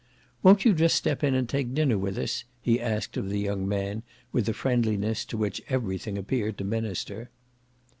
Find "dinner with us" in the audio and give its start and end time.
1.75-2.43